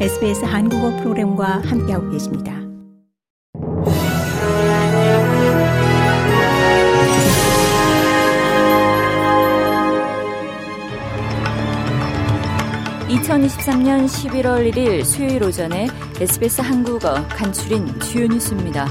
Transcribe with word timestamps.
SBS 0.00 0.44
한국어 0.44 0.90
프로그램과 0.96 1.62
함께하고 1.64 2.10
계십니다. 2.10 2.52
(2023년 13.08 14.06
11월 14.06 14.72
1일) 14.72 15.04
수요일 15.04 15.44
오전에 15.44 15.86
SBS 16.20 16.60
한국어 16.60 17.14
간추린 17.28 18.00
주요 18.00 18.26
뉴스입니다. 18.26 18.88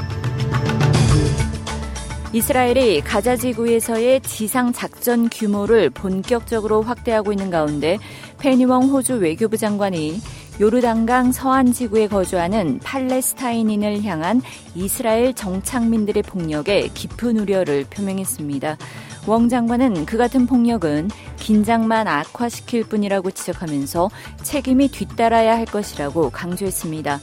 이스라엘이 2.31 3.01
가자 3.01 3.35
지구에서의 3.35 4.21
지상 4.21 4.71
작전 4.71 5.29
규모를 5.29 5.89
본격적으로 5.89 6.81
확대하고 6.81 7.33
있는 7.33 7.51
가운데 7.51 7.99
페니웡 8.39 8.89
호주 8.89 9.17
외교부 9.17 9.57
장관이 9.57 10.19
요르단강 10.59 11.31
서안 11.31 11.73
지구에 11.73 12.07
거주하는 12.07 12.79
팔레스타인인을 12.83 14.03
향한 14.03 14.41
이스라엘 14.75 15.33
정착민들의 15.33 16.21
폭력에 16.23 16.89
깊은 16.93 17.39
우려를 17.39 17.85
표명했습니다. 17.89 18.77
웡 19.25 19.49
장관은 19.49 20.05
그 20.05 20.17
같은 20.17 20.45
폭력은 20.45 21.09
긴장만 21.37 22.07
악화시킬 22.07 22.83
뿐이라고 22.83 23.31
지적하면서 23.31 24.09
책임이 24.43 24.89
뒤따라야 24.89 25.57
할 25.57 25.65
것이라고 25.65 26.29
강조했습니다. 26.29 27.19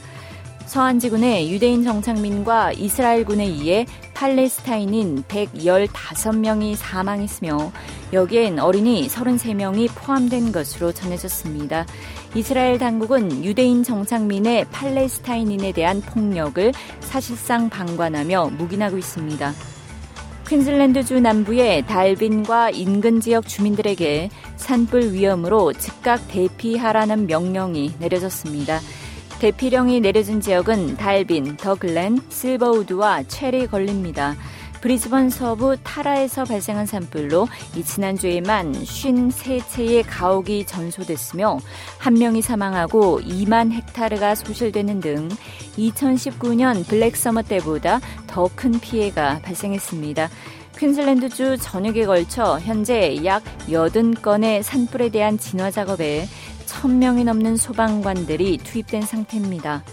서한지군의 0.65 1.51
유대인 1.51 1.83
정착민과 1.83 2.73
이스라엘군에 2.73 3.45
의해 3.45 3.85
팔레스타인인 4.21 5.23
115명이 5.23 6.75
사망했으며 6.75 7.71
여기엔 8.13 8.59
어린이 8.59 9.07
33명이 9.07 9.89
포함된 9.95 10.51
것으로 10.51 10.91
전해졌습니다. 10.91 11.87
이스라엘 12.35 12.77
당국은 12.77 13.43
유대인 13.43 13.81
정착민의 13.81 14.65
팔레스타인인에 14.65 15.71
대한 15.71 16.01
폭력을 16.01 16.71
사실상 16.99 17.67
방관하며 17.71 18.51
묵인하고 18.59 18.99
있습니다. 18.99 19.53
퀸즐랜드주 20.47 21.19
남부의 21.19 21.87
달빈과 21.87 22.69
인근 22.69 23.21
지역 23.21 23.47
주민들에게 23.47 24.29
산불 24.55 25.13
위험으로 25.13 25.73
즉각 25.73 26.27
대피하라는 26.27 27.25
명령이 27.25 27.95
내려졌습니다. 27.97 28.81
대피령이 29.41 30.01
내려진 30.01 30.39
지역은 30.39 30.97
달빈, 30.97 31.57
더글렌, 31.57 32.21
실버우드와 32.29 33.23
체리 33.23 33.65
걸립니다. 33.65 34.35
브리즈번 34.81 35.31
서부 35.31 35.75
타라에서 35.83 36.43
발생한 36.43 36.85
산불로 36.85 37.47
이 37.75 37.83
지난주에만 37.83 38.71
53채의 38.73 40.03
가옥이 40.07 40.67
전소됐으며 40.67 41.57
한 41.97 42.13
명이 42.13 42.43
사망하고 42.43 43.19
2만 43.21 43.71
헥타르가 43.71 44.35
소실되는 44.35 44.99
등 44.99 45.27
2019년 45.75 46.87
Black 46.87 47.15
Summer 47.15 47.41
때보다 47.41 47.99
더 48.27 48.47
큰 48.55 48.79
피해가 48.79 49.39
발생했습니다. 49.39 50.29
퀸즐랜드주 50.77 51.57
전역에 51.57 52.05
걸쳐 52.05 52.59
현재 52.59 53.23
약 53.23 53.43
80건의 53.67 54.63
산불에 54.63 55.09
대한 55.09 55.37
진화 55.37 55.69
작업에 55.69 56.27
1000명이 56.71 57.25
넘는 57.25 57.57
소방관들이 57.57 58.57
투입된 58.59 59.01
상태입니다. 59.01 59.83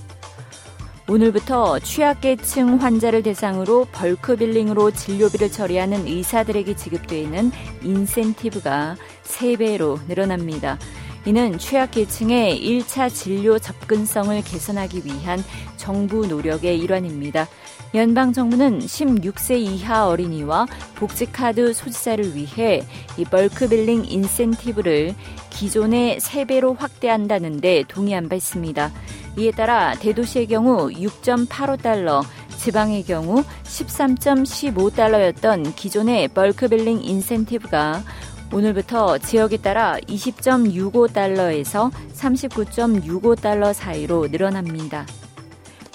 오늘부터 1.09 1.79
취약계층 1.79 2.77
환자를 2.77 3.23
대상으로 3.23 3.87
bulk 3.93 4.37
billing으로 4.37 4.91
진료비를 4.91 5.51
처리하는 5.51 6.07
의사들에게 6.07 6.77
지급되는 6.77 7.51
인센티브가 7.83 8.97
3배로 9.25 9.99
늘어납니다. 10.07 10.79
이는 11.27 11.59
취약계층의 11.59 12.61
1차 12.61 13.13
진료 13.13 13.59
접근성을 13.59 14.41
개선하기 14.43 15.03
위한 15.05 15.43
정부 15.77 16.27
노력의 16.27 16.79
일환입니다. 16.79 17.49
연방 17.95 18.35
정부는 18.35 18.81
16세 18.81 19.59
이하 19.59 20.09
어린이와 20.09 20.67
복지카드 20.97 21.73
소지자를 21.73 22.35
위해 22.35 22.83
이 23.17 23.25
bulk 23.25 23.54
billing 23.54 24.05
인센티브를 24.05 25.15
기존의 25.51 26.19
3배로 26.19 26.79
확대한다는데 26.79 27.85
동의한 27.89 28.29
바 28.29 28.37
있습니다. 28.37 28.93
이에 29.39 29.51
따라 29.53 29.95
대도시의 29.95 30.49
경우 30.49 30.91
6.85달러, 30.91 32.23
지방의 32.59 33.05
경우 33.05 33.43
13.15달러였던 33.65 35.75
기존의 35.75 36.29
벌크빌링 36.29 37.03
인센티브가 37.03 38.05
오늘부터 38.53 39.19
지역에 39.19 39.59
따라 39.59 39.99
20.65달러에서 40.09 41.91
39.65달러 42.15 43.75
사이로 43.75 44.29
늘어납니다. 44.29 45.07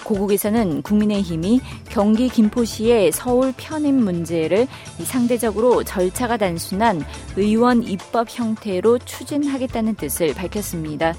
고국에서는 0.04 0.82
국민의힘이 0.82 1.60
경기 1.88 2.28
김포시의 2.28 3.12
서울 3.12 3.52
편입 3.56 3.94
문제를 3.94 4.66
상대적으로 5.02 5.82
절차가 5.82 6.36
단순한 6.36 7.04
의원 7.36 7.82
입법 7.82 8.28
형태로 8.30 8.98
추진하겠다는 8.98 9.96
뜻을 9.96 10.34
밝혔습니다. 10.34 11.14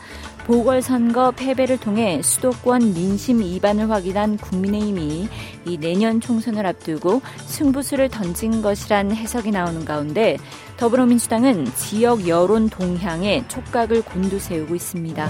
보궐선거 0.45 1.31
패배를 1.31 1.79
통해 1.79 2.21
수도권 2.21 2.93
민심 2.93 3.41
이반을 3.41 3.89
확인한 3.89 4.37
국민의힘이 4.37 5.27
이 5.65 5.77
내년 5.79 6.21
총선을 6.21 6.65
앞두고 6.67 7.21
승부수를 7.47 8.09
던진 8.09 8.61
것이란 8.61 9.11
해석이 9.11 9.49
나오는 9.49 9.83
가운데 9.85 10.37
더불어민주당은 10.77 11.65
지역 11.75 12.27
여론 12.27 12.69
동향에 12.69 13.47
촉각을 13.47 14.03
곤두세우고 14.03 14.75
있습니다. 14.75 15.29